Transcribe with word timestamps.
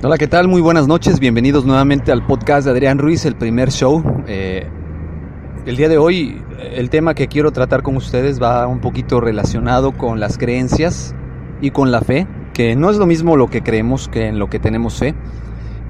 Hola, 0.00 0.16
¿qué 0.16 0.28
tal? 0.28 0.46
Muy 0.46 0.60
buenas 0.60 0.86
noches. 0.86 1.18
Bienvenidos 1.18 1.64
nuevamente 1.64 2.12
al 2.12 2.24
podcast 2.24 2.64
de 2.64 2.70
Adrián 2.70 2.98
Ruiz, 2.98 3.24
el 3.24 3.34
primer 3.34 3.72
show. 3.72 4.00
Eh, 4.28 4.64
el 5.66 5.76
día 5.76 5.88
de 5.88 5.98
hoy, 5.98 6.40
el 6.60 6.88
tema 6.88 7.14
que 7.14 7.26
quiero 7.26 7.50
tratar 7.50 7.82
con 7.82 7.96
ustedes 7.96 8.40
va 8.40 8.68
un 8.68 8.80
poquito 8.80 9.20
relacionado 9.20 9.90
con 9.90 10.20
las 10.20 10.38
creencias 10.38 11.16
y 11.60 11.72
con 11.72 11.90
la 11.90 12.00
fe, 12.00 12.28
que 12.54 12.76
no 12.76 12.90
es 12.90 12.96
lo 12.96 13.06
mismo 13.06 13.36
lo 13.36 13.48
que 13.48 13.62
creemos 13.62 14.06
que 14.06 14.28
en 14.28 14.38
lo 14.38 14.48
que 14.48 14.60
tenemos 14.60 15.00
fe. 15.00 15.16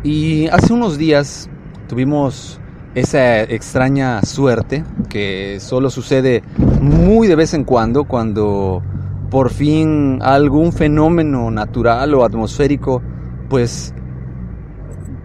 Y 0.02 0.46
hace 0.46 0.72
unos 0.72 0.96
días 0.96 1.50
tuvimos 1.86 2.62
esa 2.94 3.42
extraña 3.42 4.22
suerte 4.22 4.84
que 5.10 5.58
solo 5.60 5.90
sucede 5.90 6.42
muy 6.80 7.26
de 7.26 7.36
vez 7.36 7.52
en 7.52 7.64
cuando, 7.64 8.04
cuando 8.04 8.82
por 9.30 9.50
fin 9.50 10.20
algún 10.22 10.72
fenómeno 10.72 11.50
natural 11.50 12.14
o 12.14 12.24
atmosférico 12.24 13.02
pues 13.48 13.94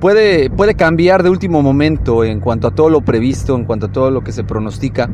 puede, 0.04 0.50
puede 0.50 0.76
cambiar 0.76 1.24
de 1.24 1.30
último 1.30 1.62
momento 1.62 2.26
en 2.26 2.42
cuanto 2.42 2.68
a 2.68 2.76
todo 2.76 2.90
lo 2.90 3.06
previsto, 3.06 3.56
en 3.56 3.64
cuanto 3.64 3.86
a 3.86 3.92
todo 3.94 4.12
lo 4.12 4.22
que 4.22 4.34
se 4.34 4.44
pronostica. 4.44 5.10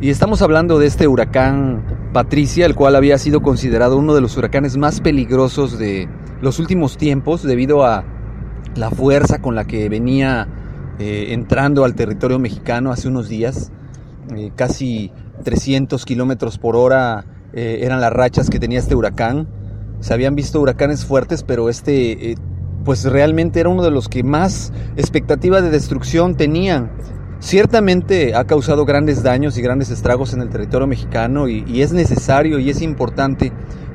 Y 0.00 0.08
estamos 0.08 0.40
hablando 0.40 0.78
de 0.78 0.86
este 0.86 1.06
huracán 1.06 1.84
Patricia, 2.14 2.64
el 2.64 2.74
cual 2.74 2.96
había 2.96 3.18
sido 3.18 3.42
considerado 3.42 3.98
uno 3.98 4.14
de 4.14 4.22
los 4.22 4.38
huracanes 4.38 4.78
más 4.78 5.02
peligrosos 5.02 5.78
de 5.78 6.08
los 6.40 6.58
últimos 6.58 6.96
tiempos 6.96 7.42
debido 7.42 7.84
a 7.84 8.02
la 8.76 8.90
fuerza 8.90 9.42
con 9.42 9.54
la 9.54 9.66
que 9.66 9.90
venía 9.90 10.48
eh, 10.98 11.34
entrando 11.34 11.84
al 11.84 11.94
territorio 11.94 12.38
mexicano 12.38 12.92
hace 12.92 13.08
unos 13.08 13.28
días. 13.28 13.70
Eh, 14.34 14.52
casi 14.56 15.12
300 15.44 16.02
kilómetros 16.06 16.56
por 16.56 16.76
hora 16.76 17.26
eh, 17.52 17.80
eran 17.82 18.00
las 18.00 18.10
rachas 18.14 18.48
que 18.48 18.58
tenía 18.58 18.78
este 18.78 18.94
huracán. 18.94 19.48
Se 20.00 20.14
habían 20.14 20.34
visto 20.34 20.62
huracanes 20.62 21.04
fuertes, 21.04 21.42
pero 21.42 21.68
este 21.68 22.36
pues 22.84 23.04
realmente 23.04 23.60
era 23.60 23.68
uno 23.68 23.82
de 23.82 23.90
los 23.90 24.08
que 24.08 24.22
más 24.22 24.72
expectativa 24.96 25.60
de 25.60 25.70
destrucción 25.70 26.36
tenían. 26.36 26.90
Ciertamente 27.40 28.34
ha 28.34 28.44
causado 28.44 28.84
grandes 28.84 29.22
daños 29.22 29.56
y 29.56 29.62
grandes 29.62 29.90
estragos 29.90 30.34
en 30.34 30.42
el 30.42 30.50
territorio 30.50 30.86
mexicano 30.86 31.48
y, 31.48 31.82
es 31.82 31.92
necesario 31.92 32.58
y 32.58 32.68
es 32.68 32.82
importante 32.82 33.52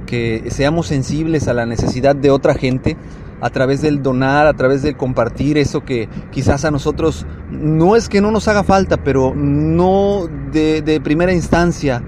que 0.08 0.46
seamos 0.50 0.88
sensibles 0.88 1.48
a 1.48 1.54
la 1.54 1.66
necesidad 1.66 2.16
de 2.16 2.32
otra 2.32 2.56
gente 2.56 2.98
a 3.42 3.50
través 3.52 3.82
del 3.82 4.02
donar, 4.02 4.48
a 4.48 4.54
través 4.54 4.82
del 4.82 4.98
compartir 4.98 5.58
eso 5.60 5.84
que 5.84 6.10
quizás 6.32 6.66
a 6.66 6.72
nosotros 6.72 7.28
no 7.52 7.96
es 7.96 8.10
que 8.10 8.22
no 8.22 8.32
nos 8.32 8.48
haga 8.48 8.64
falta, 8.64 8.98
pero 8.98 9.34
no 9.36 10.28
de, 10.52 11.02
primera 11.04 11.34
instancia 11.34 12.02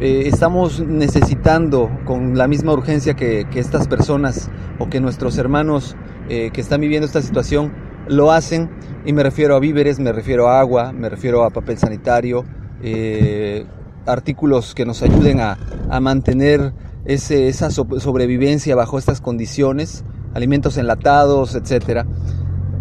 eh, 0.00 0.24
estamos 0.26 0.80
necesitando 0.80 1.90
con 2.04 2.36
la 2.36 2.48
misma 2.48 2.72
urgencia 2.72 3.14
que, 3.14 3.46
estas 3.54 3.88
personas 3.88 4.50
o 4.78 4.88
que 4.88 5.00
nuestros 5.00 5.38
hermanos 5.38 5.96
eh, 6.28 6.50
que 6.52 6.60
están 6.60 6.80
viviendo 6.80 7.06
esta 7.06 7.22
situación 7.22 7.72
lo 8.08 8.32
hacen 8.32 8.70
y 9.04 9.12
me 9.12 9.22
refiero 9.22 9.54
a 9.56 9.58
víveres, 9.58 9.98
me 9.98 10.12
refiero 10.12 10.48
a 10.48 10.60
agua, 10.60 10.92
me 10.92 11.08
refiero 11.08 11.44
a 11.44 11.50
papel 11.50 11.78
sanitario, 11.78 12.44
eh, 12.82 13.66
artículos 14.06 14.74
que 14.74 14.84
nos 14.84 15.02
ayuden 15.02 15.40
a, 15.40 15.58
mantener 16.00 16.72
esa 17.04 17.70
sobrevivencia 17.70 18.76
bajo 18.76 18.98
estas 18.98 19.20
condiciones, 19.20 20.04
alimentos 20.34 20.76
enlatados, 20.76 21.54
etc. 21.54 22.04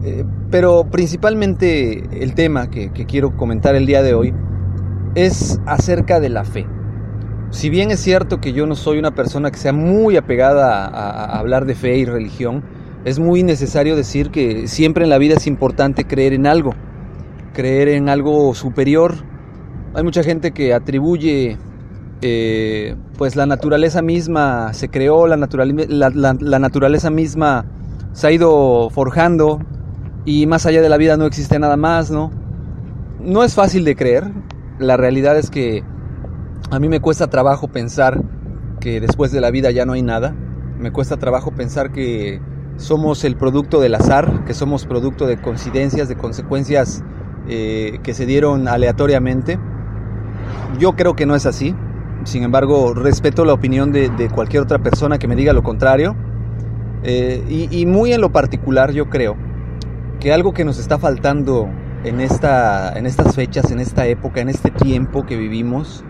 Eh, 0.03 0.25
pero 0.51 0.89
principalmente 0.89 2.03
el 2.23 2.33
tema 2.33 2.69
que, 2.69 2.91
quiero 2.91 3.35
comentar 3.37 3.75
el 3.75 3.85
día 3.85 4.01
de 4.03 4.13
hoy 4.13 4.33
es 5.15 5.59
acerca 5.65 6.19
de 6.19 6.29
la 6.29 6.43
fe. 6.43 6.67
Si 7.49 7.69
bien 7.69 7.91
es 7.91 7.99
cierto 8.01 8.41
que 8.41 8.53
yo 8.53 8.67
no 8.67 8.75
soy 8.75 8.99
una 8.99 9.11
persona 9.11 9.51
que 9.51 9.57
sea 9.57 9.73
muy 9.73 10.17
apegada 10.17 10.85
a 10.85 11.39
hablar 11.39 11.65
de 11.65 11.75
fe 11.75 11.97
y 11.97 12.05
religión, 12.05 12.63
es 13.05 13.19
muy 13.19 13.41
necesario 13.41 13.95
decir 13.95 14.31
que 14.31 14.67
siempre 14.67 15.05
en 15.05 15.09
la 15.09 15.17
vida 15.17 15.35
es 15.35 15.47
importante 15.47 16.05
creer 16.05 16.33
en 16.33 16.45
algo, 16.45 16.73
creer 17.53 17.87
en 17.87 18.09
algo 18.09 18.53
superior. 18.53 19.15
Hay 19.93 20.03
mucha 20.03 20.23
gente 20.23 20.51
que 20.51 20.73
atribuye, 20.73 21.57
eh, 22.21 22.95
pues 23.17 23.37
la 23.37 23.45
naturaleza 23.45 24.01
misma 24.01 24.73
se 24.73 24.89
creó, 24.89 25.25
la, 25.25 25.37
la 25.37 26.59
naturaleza 26.59 27.09
misma 27.09 27.65
se 28.11 28.27
ha 28.27 28.31
ido 28.31 28.89
forjando 28.89 29.59
y 30.25 30.45
más 30.45 30.65
allá 30.65 30.81
de 30.81 30.89
la 30.89 30.97
vida 30.97 31.15
no 31.15 31.25
existe 31.25 31.59
nada 31.59 31.77
más, 31.77 32.11
¿no? 32.11 32.29
No 33.21 33.45
es 33.45 33.55
fácil 33.55 33.85
de 33.85 33.95
creer, 33.95 34.25
la 34.79 34.97
realidad 34.97 35.37
es 35.37 35.49
que 35.49 35.81
a 36.71 36.79
mí 36.79 36.89
me 36.89 36.99
cuesta 36.99 37.27
trabajo 37.27 37.67
pensar 37.67 38.21
que 38.79 38.99
después 38.99 39.31
de 39.31 39.41
la 39.41 39.51
vida 39.51 39.71
ya 39.71 39.85
no 39.85 39.93
hay 39.93 40.01
nada, 40.01 40.35
me 40.77 40.91
cuesta 40.91 41.17
trabajo 41.17 41.51
pensar 41.51 41.91
que 41.91 42.41
somos 42.77 43.23
el 43.23 43.35
producto 43.35 43.79
del 43.79 43.95
azar, 43.95 44.45
que 44.45 44.53
somos 44.53 44.85
producto 44.85 45.25
de 45.25 45.41
coincidencias, 45.41 46.07
de 46.07 46.15
consecuencias 46.15 47.03
eh, 47.47 47.99
que 48.03 48.13
se 48.13 48.25
dieron 48.25 48.67
aleatoriamente. 48.67 49.59
Yo 50.79 50.95
creo 50.95 51.15
que 51.15 51.25
no 51.25 51.35
es 51.35 51.45
así. 51.45 51.75
Sin 52.23 52.43
embargo, 52.43 52.93
respeto 52.93 53.45
la 53.45 53.53
opinión 53.53 53.91
de, 53.91 54.29
cualquier 54.33 54.63
otra 54.63 54.79
persona 54.79 55.17
que 55.17 55.27
me 55.27 55.35
diga 55.35 55.53
lo 55.53 55.63
contrario. 55.63 56.15
Eh, 57.03 57.43
y, 57.47 57.79
y, 57.79 57.85
muy 57.85 58.11
en 58.11 58.21
lo 58.21 58.31
particular 58.31 58.91
yo 58.91 59.07
creo 59.07 59.37
que 60.19 60.33
algo 60.33 60.53
que 60.53 60.65
nos 60.65 60.79
está 60.79 60.97
faltando 60.97 61.69
en, 62.03 62.19
esta, 62.19 62.97
en 62.97 63.05
estas 63.05 63.35
fechas, 63.35 63.71
en 63.71 63.79
esta 63.79 64.07
época, 64.07 64.41
en 64.41 64.49
este 64.49 64.71
tiempo 64.71 65.25
que 65.25 65.37
vivimos, 65.37 66.03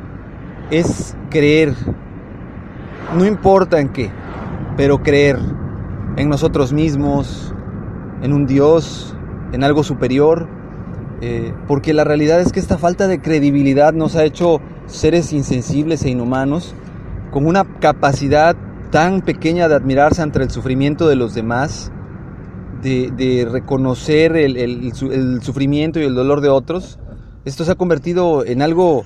es 0.71 1.15
creer. 1.29 1.73
No 3.15 3.25
importa 3.25 3.79
en 3.79 3.89
qué, 3.89 4.11
pero 4.75 5.01
creer 5.01 5.39
en 6.17 6.29
nosotros 6.29 6.73
mismos, 6.73 7.53
en 8.21 8.33
un 8.33 8.47
Dios, 8.47 9.15
en 9.53 9.63
algo 9.63 9.83
superior, 9.83 10.47
eh, 11.21 11.53
porque 11.67 11.93
la 11.93 12.03
realidad 12.03 12.41
es 12.41 12.51
que 12.51 12.59
esta 12.59 12.77
falta 12.77 13.07
de 13.07 13.21
credibilidad 13.21 13.93
nos 13.93 14.15
ha 14.15 14.23
hecho 14.23 14.61
seres 14.87 15.33
insensibles 15.33 16.03
e 16.03 16.09
inhumanos, 16.09 16.75
con 17.31 17.45
una 17.45 17.63
capacidad 17.79 18.55
tan 18.91 19.21
pequeña 19.21 19.67
de 19.67 19.75
admirarse 19.75 20.21
ante 20.21 20.41
el 20.41 20.49
sufrimiento 20.49 21.07
de 21.07 21.15
los 21.15 21.33
demás, 21.33 21.91
de, 22.81 23.47
reconocer 23.51 24.35
el, 24.37 24.93
sufrimiento 25.41 25.99
y 25.99 26.03
el 26.03 26.15
dolor 26.15 26.41
de 26.41 26.49
otros. 26.49 26.99
Esto 27.43 27.65
se 27.65 27.71
ha 27.71 27.75
convertido 27.75 28.45
en 28.45 28.61
algo 28.61 29.03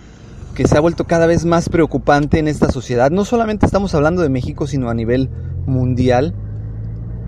que 0.55 0.67
se 0.67 0.77
ha 0.77 0.81
vuelto 0.81 1.05
cada 1.05 1.27
vez 1.27 1.45
más 1.45 1.69
preocupante 1.69 2.39
en 2.39 2.47
esta 2.47 2.71
sociedad. 2.71 3.11
No 3.11 3.25
solamente 3.25 3.65
estamos 3.65 3.95
hablando 3.95 4.21
de 4.21 4.29
México, 4.29 4.67
sino 4.67 4.89
a 4.89 4.93
nivel 4.93 5.29
mundial. 5.65 6.33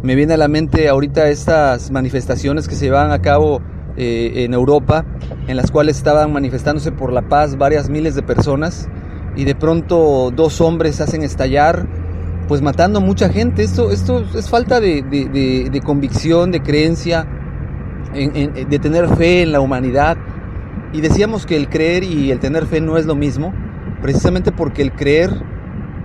Me 0.01 0.15
viene 0.15 0.33
a 0.33 0.37
la 0.37 0.47
mente 0.47 0.89
ahorita 0.89 1.29
estas 1.29 1.91
manifestaciones 1.91 2.67
que 2.67 2.75
se 2.75 2.85
llevan 2.85 3.11
a 3.11 3.21
cabo 3.21 3.61
eh, 3.95 4.43
en 4.43 4.53
Europa, 4.53 5.05
en 5.47 5.55
las 5.55 5.71
cuales 5.71 5.97
estaban 5.97 6.33
manifestándose 6.33 6.91
por 6.91 7.13
la 7.13 7.29
paz 7.29 7.57
varias 7.57 7.89
miles 7.89 8.15
de 8.15 8.23
personas 8.23 8.89
y 9.35 9.45
de 9.45 9.55
pronto 9.55 10.31
dos 10.35 10.61
hombres 10.61 10.99
hacen 10.99 11.23
estallar, 11.23 11.87
pues 12.47 12.61
matando 12.61 13.01
mucha 13.01 13.29
gente. 13.29 13.63
Esto, 13.63 13.91
esto 13.91 14.25
es 14.35 14.49
falta 14.49 14.79
de, 14.79 15.81
convicción, 15.85 16.51
de 16.51 16.61
creencia, 16.61 17.27
de 18.13 18.79
tener 18.79 19.07
fe 19.15 19.43
en 19.43 19.51
la 19.51 19.61
humanidad. 19.61 20.17
Y 20.93 21.01
decíamos 21.01 21.45
que 21.45 21.57
el 21.57 21.69
creer 21.69 22.03
y 22.03 22.31
el 22.31 22.39
tener 22.39 22.65
fe 22.65 22.79
no 22.79 22.97
es 22.97 23.05
lo 23.05 23.15
mismo, 23.15 23.53
precisamente 24.01 24.51
porque 24.51 24.81
el 24.81 24.93
creer 24.93 25.31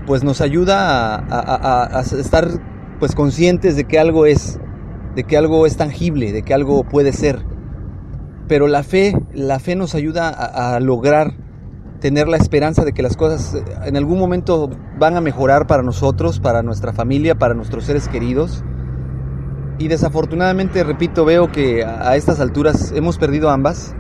pues 0.07 0.25
nos 0.25 0.41
ayuda 0.41 1.17
a 1.29 2.01
estar 2.01 2.49
pues 2.99 3.15
conscientes 3.15 3.77
de 3.77 3.85
que 3.85 3.99
algo 3.99 4.27
es, 4.27 4.59
de 5.15 5.25
que 5.25 5.37
algo 5.37 5.67
es 5.67 5.77
tangible, 5.77 6.33
de 6.33 6.43
que 6.43 6.55
algo 6.55 6.85
puede 6.85 7.13
ser. 7.13 7.45
Pero 8.49 8.67
la 8.67 8.83
fe, 8.83 9.15
la 9.35 9.59
fe 9.59 9.77
nos 9.77 9.95
ayuda 9.95 10.29
a, 10.29 10.81
lograr 10.81 11.35
tener 12.01 12.29
la 12.29 12.37
esperanza 12.37 12.85
de 12.85 12.93
que 12.93 13.03
las 13.03 13.17
cosas 13.17 13.55
eh, 13.55 13.65
en 13.85 13.97
algún 13.97 14.19
momento 14.19 14.71
van 14.99 15.17
a 15.17 15.21
mejorar 15.21 15.67
para 15.67 15.83
nosotros, 15.83 16.41
para 16.41 16.63
nuestra 16.63 16.93
familia, 16.93 17.35
para 17.35 17.55
nuestros 17.55 17.85
seres 17.85 18.09
queridos. 18.09 18.65
Y 19.79 19.89
desafortunadamente, 19.89 20.83
repito, 20.83 21.25
veo 21.25 21.53
que 21.53 21.85
a 21.85 22.17
estas 22.17 22.41
alturas 22.41 22.93
hemos 22.93 23.19
perdido 23.19 23.51
ambas. 23.51 23.95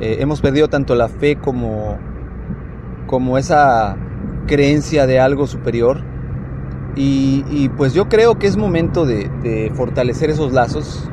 Eh, 0.00 0.18
hemos 0.20 0.40
perdido 0.40 0.68
tanto 0.68 0.94
la 0.94 1.08
fe 1.08 1.36
como, 1.36 1.98
como 3.06 3.36
esa 3.38 3.96
creencia 4.46 5.06
de 5.06 5.20
algo 5.20 5.46
superior. 5.46 6.02
Y, 7.00 7.68
pues 7.76 7.94
yo 7.94 8.08
creo 8.08 8.40
que 8.40 8.48
es 8.48 8.56
momento 8.56 9.06
de, 9.06 9.70
fortalecer 9.76 10.30
esos 10.30 10.52
lazos 10.52 11.08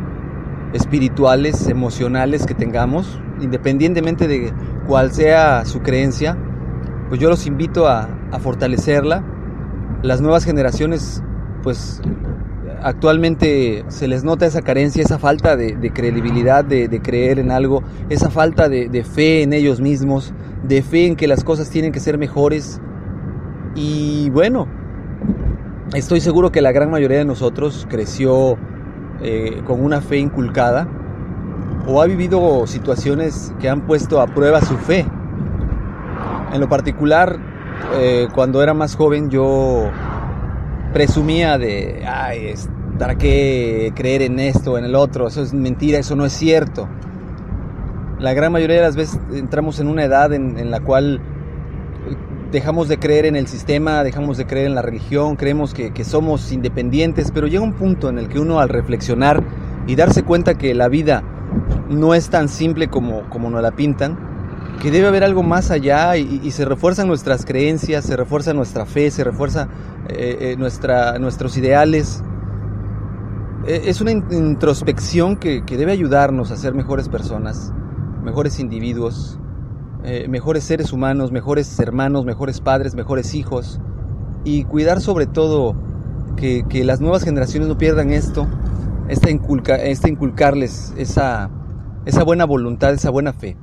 espirituales, 0.74 1.68
emocionales 1.68 2.48
que 2.48 2.56
tengamos, 2.56 3.20
independientemente 3.40 4.28
de 4.28 4.52
cuál 4.88 5.12
sea 5.12 5.64
su 5.64 5.82
creencia, 5.82 6.38
pues 7.08 7.22
yo 7.22 7.30
los 7.30 7.46
invito 7.46 7.88
a, 7.88 8.10
fortalecerla. 8.40 9.24
Las 10.02 10.22
nuevas 10.22 10.44
generaciones, 10.44 11.24
pues 11.64 12.02
actualmente 12.86 13.84
se 13.88 14.08
les 14.08 14.24
nota 14.24 14.46
esa 14.46 14.62
carencia, 14.62 15.04
esa 15.04 15.20
falta 15.20 15.58
de, 15.58 15.92
credibilidad, 15.92 16.64
de, 16.64 17.02
creer 17.02 17.40
en 17.40 17.52
algo, 17.52 17.84
esa 18.10 18.30
falta 18.30 18.70
de, 18.70 19.04
fe 19.04 19.42
en 19.42 19.54
ellos 19.54 19.82
mismos, 19.82 20.34
de 20.64 20.82
fe 20.82 21.08
en 21.08 21.16
que 21.16 21.28
las 21.28 21.44
cosas 21.44 21.70
tienen 21.70 21.92
que 21.92 22.00
ser 22.00 22.18
mejores. 22.18 22.80
Y 23.76 24.30
bueno, 24.30 24.68
Estoy 25.94 26.20
seguro 26.20 26.52
que 26.52 26.62
la 26.62 26.72
gran 26.72 26.90
mayoría 26.90 27.20
de 27.20 27.26
nosotros 27.26 27.86
creció 27.90 28.58
eh, 29.22 29.62
con 29.66 29.82
una 29.82 30.02
fe 30.02 30.18
inculcada 30.18 30.88
o 31.88 32.02
ha 32.02 32.06
vivido 32.06 32.66
situaciones 32.66 33.54
que 33.60 33.70
han 33.70 33.86
puesto 33.86 34.20
a 34.20 34.28
prueba 34.28 34.62
su 34.62 34.76
fe. 34.78 35.06
En 36.52 36.60
lo 36.60 36.68
particular, 36.68 37.38
eh, 37.98 38.28
cuando 38.34 38.64
era 38.64 38.74
más 38.74 38.96
joven 38.96 39.30
yo 39.30 39.90
presumía 40.92 41.58
de, 41.58 42.04
ay, 42.08 42.56
¿para 42.98 43.18
qué 43.18 43.92
creer 43.96 44.22
en 44.22 44.40
esto 44.40 44.78
en 44.78 44.86
el 44.86 44.96
otro? 44.96 45.28
Eso 45.28 45.42
es 45.42 45.54
mentira, 45.54 46.00
eso 46.00 46.16
no 46.16 46.26
es 46.26 46.34
cierto. 46.34 46.88
La 48.20 48.34
gran 48.34 48.52
mayoría 48.52 48.78
de 48.78 48.82
las 48.82 48.96
veces 48.96 49.20
entramos 49.34 49.80
en 49.80 49.88
una 49.88 50.04
edad 50.04 50.34
en, 50.34 50.72
la 50.72 50.80
cual 50.80 51.20
dejamos 52.52 52.88
de 52.88 52.98
creer 52.98 53.26
en 53.26 53.36
el 53.36 53.48
sistema, 53.48 54.04
dejamos 54.04 54.38
de 54.38 54.46
creer 54.46 54.68
en 54.68 54.76
la 54.76 54.82
religión, 54.82 55.36
creemos 55.36 55.74
que, 55.74 55.92
que, 55.92 56.06
somos 56.06 56.52
independientes, 56.52 57.32
pero 57.32 57.48
llega 57.48 57.64
un 57.64 57.74
punto 57.74 58.10
en 58.10 58.18
el 58.18 58.30
que 58.30 58.40
uno 58.40 58.60
al 58.60 58.70
reflexionar 58.70 59.44
y 59.88 59.96
darse 59.96 60.24
cuenta 60.24 60.58
que 60.58 60.74
la 60.74 60.88
vida 60.88 61.24
no 61.90 62.14
es 62.14 62.30
tan 62.30 62.48
simple 62.48 62.88
como, 62.88 63.30
como 63.30 63.50
nos 63.50 63.62
la 63.62 63.72
pintan, 63.72 64.18
que 64.82 64.92
debe 64.92 65.08
haber 65.08 65.24
algo 65.24 65.44
más 65.44 65.72
allá 65.72 66.18
y, 66.18 66.52
se 66.52 66.66
refuerzan 66.66 67.08
nuestras 67.08 67.46
creencias, 67.46 68.06
se 68.06 68.16
refuerza 68.16 68.54
nuestra 68.54 68.86
fe, 68.86 69.10
se 69.12 69.24
refuerza 69.24 69.68
eh, 70.10 70.38
eh, 70.40 70.56
nuestra, 70.58 71.18
nuestros 71.20 71.58
ideales. 71.58 72.24
E, 73.68 73.90
es 73.90 74.02
una 74.02 74.12
introspección 74.12 75.38
que, 75.38 75.62
debe 75.62 75.92
ayudarnos 75.92 76.52
a 76.52 76.58
ser 76.58 76.74
mejores 76.74 77.10
personas, 77.10 77.74
mejores 78.24 78.60
individuos, 78.60 79.40
eh, 80.04 80.28
mejores 80.28 80.64
seres 80.64 80.94
humanos, 80.94 81.32
mejores 81.32 81.80
hermanos, 81.80 82.26
mejores 82.26 82.62
padres, 82.62 82.96
mejores 82.96 83.34
hijos 83.34 83.80
y 84.44 84.64
cuidar 84.64 85.02
sobre 85.02 85.26
todo 85.26 85.76
que, 86.38 86.64
que 86.70 86.84
las 86.84 87.02
nuevas 87.02 87.24
generaciones 87.24 87.68
no 87.68 87.78
pierdan 87.78 88.12
esto, 88.12 88.48
esta, 89.08 89.30
inculca, 89.30 89.76
esta 89.76 90.10
inculcarles 90.10 90.94
esa, 90.98 91.50
esa 92.06 92.24
buena 92.24 92.46
voluntad, 92.46 92.94
esa 92.94 93.10
buena 93.10 93.34
fe. 93.34 93.58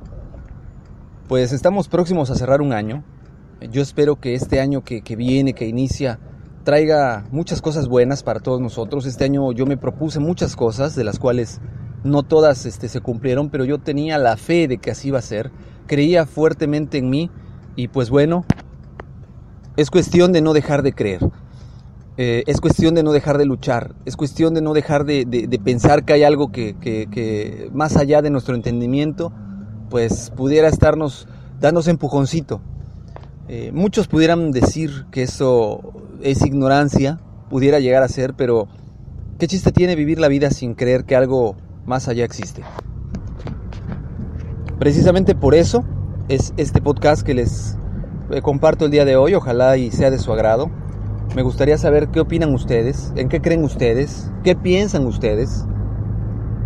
Pues 1.27 1.53
estamos 1.53 1.87
próximos 1.87 2.29
a 2.29 2.35
cerrar 2.35 2.61
un 2.61 2.73
año. 2.73 3.03
Yo 3.71 3.81
espero 3.81 4.17
que 4.17 4.35
este 4.35 4.59
año 4.59 4.83
que, 4.83 5.01
viene, 5.15 5.53
que 5.53 5.67
inicia, 5.67 6.19
traiga 6.63 7.25
muchas 7.31 7.61
cosas 7.61 7.87
buenas 7.87 8.23
para 8.23 8.39
todos 8.39 8.61
nosotros. 8.61 9.05
Este 9.05 9.25
año 9.25 9.51
yo 9.51 9.65
me 9.65 9.77
propuse 9.77 10.19
muchas 10.19 10.55
cosas, 10.55 10.95
de 10.95 11.03
las 11.03 11.19
cuales 11.19 11.59
no 12.03 12.23
todas 12.23 12.65
este, 12.65 12.89
se 12.89 13.01
cumplieron, 13.01 13.49
pero 13.49 13.65
yo 13.65 13.79
tenía 13.79 14.17
la 14.17 14.37
fe 14.37 14.67
de 14.67 14.77
que 14.77 14.91
así 14.91 15.09
iba 15.09 15.19
a 15.19 15.23
ser. 15.23 15.51
Creía 15.87 16.25
fuertemente 16.25 16.97
en 16.97 17.09
mí 17.09 17.29
y 17.75 17.89
pues 17.89 18.09
bueno, 18.09 18.45
es 19.77 19.89
cuestión 19.89 20.31
de 20.31 20.41
no 20.41 20.53
dejar 20.53 20.83
de 20.83 20.93
creer. 20.93 21.21
Eh, 22.15 22.43
es 22.45 22.61
cuestión 22.61 22.93
de 22.93 23.01
no 23.01 23.11
dejar 23.11 23.39
de 23.39 23.45
luchar, 23.45 23.95
es 24.05 24.15
cuestión 24.15 24.53
de 24.53 24.61
no 24.61 24.73
dejar 24.73 25.03
de, 25.03 25.59
pensar 25.63 26.05
que 26.05 26.13
hay 26.13 26.23
algo 26.23 26.51
que, 26.51 27.69
más 27.73 27.97
allá 27.97 28.21
de 28.21 28.29
nuestro 28.29 28.53
entendimiento, 28.53 29.33
pues 29.89 30.29
pudiera 30.29 30.67
estarnos 30.67 31.27
dándose 31.59 31.89
empujoncito. 31.89 32.61
Eh, 33.47 33.71
muchos 33.73 34.07
pudieran 34.07 34.51
decir 34.51 35.05
que 35.09 35.23
eso 35.23 35.93
es 36.23 36.41
ignorancia, 36.45 37.19
pudiera 37.49 37.79
llegar 37.79 38.01
a 38.01 38.07
ser, 38.07 38.33
pero 38.33 38.67
¿qué 39.37 39.47
chiste 39.47 39.71
tiene 39.71 39.95
vivir 39.95 40.19
la 40.19 40.29
vida 40.29 40.49
sin 40.49 40.73
creer 40.73 41.03
que 41.03 41.15
algo 41.15 41.55
más 41.85 42.07
allá 42.07 42.23
existe? 42.23 42.63
Precisamente 44.79 45.35
por 45.35 45.53
eso 45.53 45.83
es 46.29 46.53
este 46.57 46.81
podcast 46.81 47.23
que 47.23 47.33
les 47.33 47.77
eh, 48.31 48.41
comparto 48.41 48.85
el 48.85 48.91
día 48.91 49.05
de 49.05 49.17
hoy, 49.17 49.35
ojalá 49.35 49.77
y 49.77 49.91
sea 49.91 50.09
de 50.09 50.17
su 50.17 50.31
agrado. 50.31 50.71
Me 51.35 51.41
gustaría 51.41 51.77
saber 51.77 52.07
qué 52.07 52.21
opinan 52.21 52.53
ustedes, 52.53 53.11
en 53.15 53.27
qué 53.27 53.41
creen 53.41 53.63
ustedes, 53.63 54.31
qué 54.43 54.55
piensan 54.55 55.05
ustedes. 55.05 55.65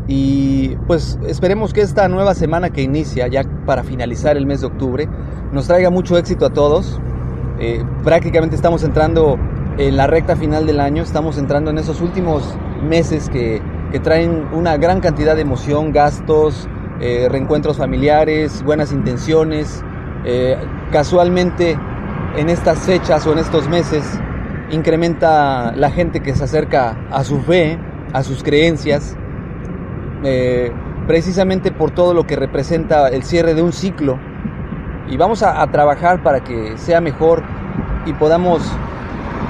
Y 0.07 0.75
pues 0.87 1.19
esperemos 1.27 1.73
que 1.73 1.81
esta 1.81 2.07
nueva 2.07 2.33
semana 2.35 2.69
que 2.69 2.81
inicia, 2.81 3.27
ya 3.27 3.43
para 3.65 3.83
finalizar 3.83 4.37
el 4.37 4.45
mes 4.45 4.61
de 4.61 4.67
octubre, 4.67 5.09
nos 5.51 5.67
traiga 5.67 5.89
mucho 5.89 6.17
éxito 6.17 6.45
a 6.45 6.53
todos. 6.53 7.01
Eh, 7.59 7.83
prácticamente 8.03 8.55
estamos 8.55 8.83
entrando 8.83 9.37
en 9.77 9.97
la 9.97 10.05
recta 10.05 10.35
final 10.35 10.67
del 10.67 10.79
año, 10.79 11.01
estamos 11.01 11.37
entrando 11.37 11.71
en 11.71 11.79
esos 11.79 12.01
últimos 12.01 12.55
meses 12.83 13.29
que, 13.29 13.61
traen 14.03 14.45
una 14.53 14.77
gran 14.77 14.99
cantidad 14.99 15.35
de 15.35 15.41
emoción, 15.41 15.91
gastos, 15.91 16.67
eh, 16.99 17.27
reencuentros 17.31 17.77
familiares, 17.77 18.61
buenas 18.61 18.91
intenciones. 18.91 19.83
Eh, 20.23 20.55
casualmente 20.91 21.79
en 22.35 22.49
estas 22.49 22.77
fechas 22.79 23.25
o 23.25 23.31
en 23.31 23.39
estos 23.39 23.67
meses 23.67 24.03
incrementa 24.69 25.73
la 25.75 25.89
gente 25.89 26.19
que 26.19 26.35
se 26.35 26.43
acerca 26.43 26.95
a 27.09 27.23
su 27.23 27.39
fe, 27.41 27.79
a 28.13 28.21
sus 28.21 28.43
creencias, 28.43 29.17
precisamente 31.07 31.71
por 31.71 31.89
todo 31.89 32.13
lo 32.13 32.27
que 32.27 32.35
representa 32.35 33.07
el 33.07 33.23
cierre 33.23 33.55
de 33.55 33.63
un 33.63 33.71
ciclo. 33.71 34.19
Y 35.09 35.17
vamos 35.17 35.43
a, 35.43 35.65
trabajar 35.67 36.23
para 36.23 36.43
que 36.43 36.77
sea 36.77 37.01
mejor 37.01 37.43
y 38.05 38.13
podamos 38.13 38.61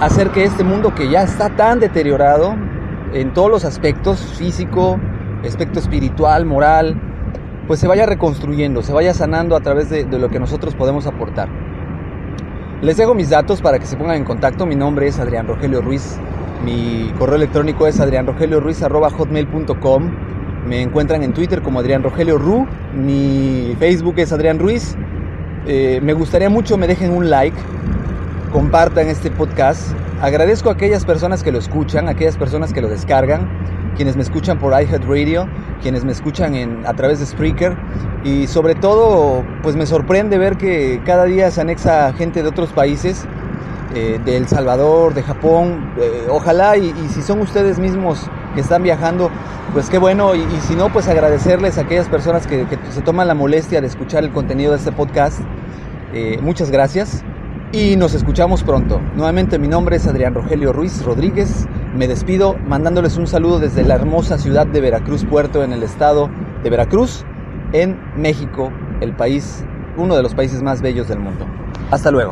hacer 0.01 0.29
que 0.29 0.43
este 0.43 0.63
mundo 0.63 0.93
que 0.93 1.09
ya 1.09 1.23
está 1.23 1.49
tan 1.49 1.79
deteriorado 1.79 2.55
en 3.13 3.33
todos 3.33 3.49
los 3.49 3.65
aspectos, 3.65 4.19
físico, 4.37 4.99
aspecto 5.45 5.79
espiritual, 5.79 6.45
moral, 6.45 6.99
pues 7.67 7.79
se 7.79 7.87
vaya 7.87 8.05
reconstruyendo, 8.05 8.83
se 8.83 8.93
vaya 8.93 9.13
sanando 9.13 9.55
a 9.55 9.61
través 9.61 9.89
de 9.89 10.05
lo 10.05 10.29
que 10.29 10.39
nosotros 10.39 10.75
podemos 10.75 11.07
aportar. 11.07 11.49
Les 12.79 12.95
dejo 12.95 13.15
mis 13.15 13.31
datos 13.31 13.59
para 13.59 13.79
que 13.79 13.87
se 13.87 13.97
pongan 13.97 14.17
en 14.17 14.23
contacto. 14.23 14.67
Mi 14.67 14.75
nombre 14.75 15.07
es 15.07 15.19
Adrián 15.19 15.47
Rogelio 15.47 15.81
Ruiz. 15.81 16.19
Mi 16.63 17.11
correo 17.17 17.37
electrónico 17.37 17.87
es 17.87 17.99
adrianrogelioruiz.com. 17.99 20.11
Me 20.67 20.83
encuentran 20.83 21.23
en 21.23 21.33
Twitter 21.33 21.63
como 21.63 21.79
Adrián 21.79 22.03
Rogelio 22.03 22.37
Ru. 22.37 22.67
Mi 22.93 23.75
Facebook 23.79 24.19
es 24.19 24.31
Adrián 24.31 24.59
Ruiz. 24.59 24.95
Eh, 25.67 25.99
me 26.01 26.13
gustaría 26.13 26.49
mucho 26.49 26.77
me 26.77 26.87
dejen 26.87 27.11
un 27.11 27.29
like, 27.29 27.57
compartan 28.51 29.07
este 29.07 29.29
podcast. 29.29 29.91
Agradezco 30.21 30.69
a 30.69 30.73
aquellas 30.73 31.05
personas 31.05 31.43
que 31.43 31.51
lo 31.51 31.59
escuchan, 31.59 32.07
a 32.07 32.11
aquellas 32.11 32.37
personas 32.37 32.73
que 32.73 32.81
lo 32.81 32.87
descargan 32.87 33.49
quienes 33.97 34.15
me 34.15 34.21
escuchan 34.21 34.59
por 34.59 34.79
iHeartRadio, 34.79 35.49
quienes 35.81 36.05
me 36.05 36.11
escuchan 36.11 36.85
a 36.85 36.93
través 36.93 37.19
de 37.19 37.25
Spreaker 37.25 37.75
y 38.23 38.47
sobre 38.47 38.75
todo 38.75 39.43
pues 39.63 39.75
me 39.75 39.85
sorprende 39.85 40.37
ver 40.37 40.57
que 40.57 41.01
cada 41.03 41.25
día 41.25 41.51
se 41.51 41.61
anexa 41.61 42.13
gente 42.13 42.43
de 42.43 42.47
otros 42.47 42.71
países, 42.71 43.25
eh, 43.95 44.19
de 44.23 44.37
El 44.37 44.47
Salvador, 44.47 45.15
de 45.15 45.23
Japón, 45.23 45.93
eh, 45.97 46.27
ojalá 46.29 46.77
y, 46.77 46.93
si 47.09 47.21
son 47.23 47.41
ustedes 47.41 47.79
mismos 47.79 48.29
que 48.53 48.61
están 48.61 48.83
viajando, 48.83 49.31
pues 49.73 49.89
qué 49.89 49.97
bueno 49.97 50.35
y, 50.35 50.45
si 50.67 50.75
no 50.75 50.89
pues 50.93 51.07
agradecerles 51.07 51.77
a 51.77 51.81
aquellas 51.81 52.07
personas 52.07 52.45
que, 52.45 52.65
se 52.91 53.01
toman 53.01 53.27
la 53.27 53.33
molestia 53.33 53.81
de 53.81 53.87
escuchar 53.87 54.23
el 54.23 54.31
contenido 54.31 54.71
de 54.71 54.77
este 54.77 54.91
podcast. 54.91 55.39
Eh, 56.13 56.39
muchas 56.41 56.71
gracias 56.71 57.23
y 57.73 57.97
nos 57.97 58.13
escuchamos 58.13 58.63
pronto. 58.63 59.01
Nuevamente 59.15 59.59
mi 59.59 59.67
nombre 59.67 59.97
es 59.97 60.07
Adrián 60.07 60.33
Rogelio 60.33 60.71
Ruiz 60.71 61.03
Rodríguez. 61.03 61.67
Me 61.95 62.07
despido 62.07 62.57
mandándoles 62.65 63.17
un 63.17 63.27
saludo 63.27 63.59
desde 63.59 63.83
la 63.83 63.95
hermosa 63.95 64.37
ciudad 64.37 64.65
de 64.65 64.79
Veracruz 64.79 65.25
Puerto 65.25 65.63
en 65.63 65.73
el 65.73 65.83
estado 65.83 66.29
de 66.63 66.69
Veracruz, 66.69 67.25
en 67.73 67.99
México, 68.15 68.71
el 69.01 69.13
país, 69.15 69.65
uno 69.97 70.15
de 70.15 70.23
los 70.23 70.33
países 70.33 70.63
más 70.63 70.81
bellos 70.81 71.09
del 71.09 71.19
mundo. 71.19 71.45
Hasta 71.91 72.09
luego. 72.09 72.31